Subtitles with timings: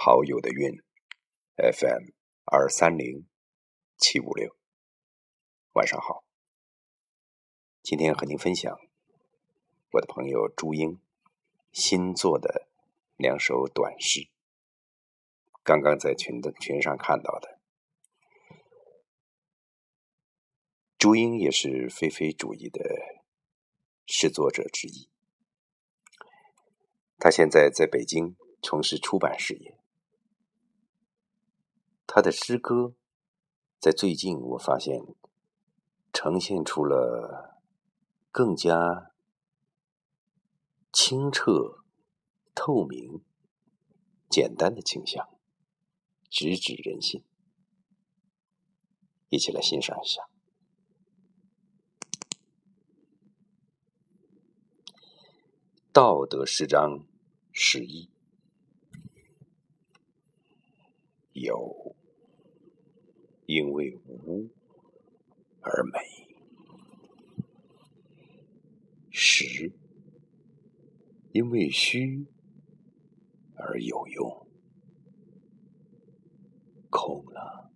[0.00, 0.80] 好友的韵
[1.56, 2.12] ，FM
[2.44, 3.26] 二三零
[3.96, 4.56] 七五六。
[5.72, 6.24] 晚上好，
[7.82, 8.78] 今天和您分享
[9.90, 11.00] 我的朋友朱英
[11.72, 12.68] 新作的
[13.16, 14.28] 两首短诗，
[15.64, 17.58] 刚刚在群的群上看到的。
[20.96, 22.88] 朱英也是非非主义的
[24.06, 25.10] 诗作者之一，
[27.18, 29.76] 他现在在北京从事出版事业。
[32.18, 32.96] 他的诗歌
[33.78, 35.00] 在最近，我发现
[36.12, 37.62] 呈现出了
[38.32, 39.12] 更加
[40.92, 41.84] 清澈、
[42.56, 43.22] 透明、
[44.28, 45.28] 简单的倾向，
[46.28, 47.22] 直指人心。
[49.28, 50.22] 一起来欣赏一下
[55.92, 56.98] 《道德诗章》
[57.52, 58.10] 十一，
[61.32, 61.87] 有。
[63.48, 64.50] 因为无
[65.62, 65.98] 而美，
[69.10, 69.72] 实
[71.32, 72.26] 因为虚
[73.56, 74.46] 而有用，
[76.90, 77.72] 空了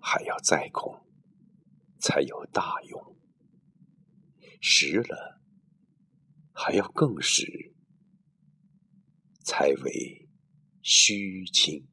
[0.00, 1.04] 还要再空，
[1.98, 3.16] 才有大用；
[4.60, 5.42] 实了
[6.52, 7.74] 还要更实，
[9.44, 10.28] 才为
[10.82, 11.88] 虚情。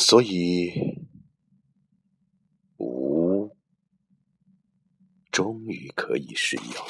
[0.00, 1.04] 所以，
[2.76, 3.52] 无
[5.32, 6.86] 终于可以是有，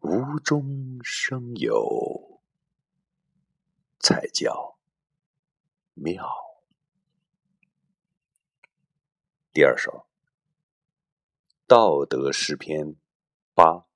[0.00, 2.42] 无中生有，
[3.98, 4.78] 才叫
[5.94, 6.22] 妙。
[9.50, 9.90] 第二首
[11.66, 12.88] 《道德诗篇》
[13.54, 13.86] 八，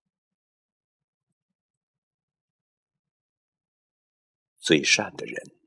[4.56, 5.57] 最善的人。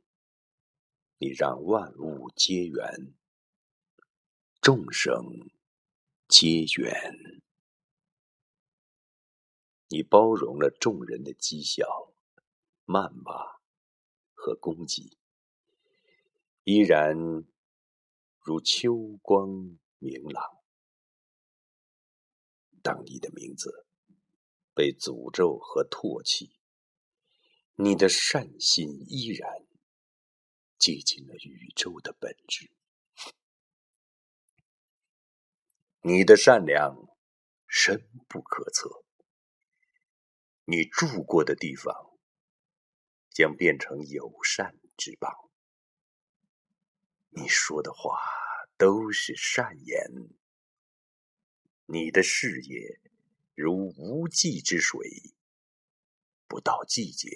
[1.23, 3.14] 你让万物皆圆，
[4.59, 5.23] 众生
[6.28, 7.44] 皆圆。
[9.90, 12.12] 你包容了众人的讥笑、
[12.88, 13.59] 谩骂
[14.34, 15.19] 和攻击，
[16.63, 17.16] 依然
[18.40, 20.44] 如秋光明朗。
[22.81, 23.85] 当你的名字
[24.74, 26.56] 被诅咒和唾弃，
[27.75, 29.68] 你的善心依然。
[30.81, 32.72] 接近了宇宙的本质。
[36.02, 37.08] 你的善良
[37.68, 39.06] 深不可测，
[40.66, 42.18] 你住过的地方
[43.30, 45.31] 将变成友善之邦。
[47.30, 48.18] 你说的话
[48.75, 50.12] 都是善言，
[51.86, 53.00] 你的事业
[53.53, 55.08] 如无际之水，
[56.48, 57.30] 不到季节，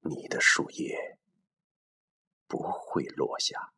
[0.00, 1.07] 你的树叶。
[2.90, 3.72] 会落下。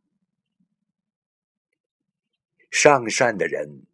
[2.71, 3.87] 上善的人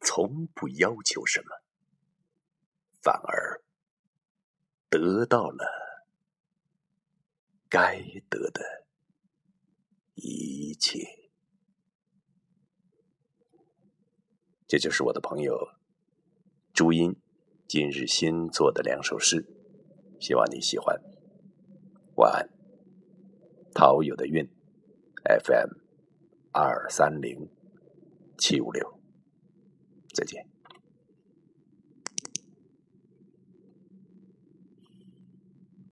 [0.00, 1.48] 从不要求什么，
[3.00, 3.62] 反而
[4.90, 5.64] 得到了
[7.70, 8.84] 该得的
[10.14, 10.98] 一切。
[14.66, 15.68] 这就是我的朋友
[16.74, 17.16] 朱茵
[17.66, 19.46] 今日新作的两首诗，
[20.20, 21.00] 希望你喜欢。
[22.16, 22.61] 晚安。
[23.74, 24.48] 陶友的韵
[25.24, 25.78] ，FM
[26.52, 27.48] 二三零
[28.38, 28.98] 七五六，
[30.14, 30.46] 再见。